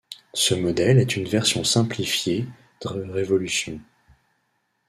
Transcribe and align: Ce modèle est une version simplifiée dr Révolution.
Ce 0.33 0.55
modèle 0.55 0.97
est 0.97 1.15
une 1.15 1.27
version 1.27 1.63
simplifiée 1.63 2.47
dr 2.81 3.03
Révolution. 3.11 3.79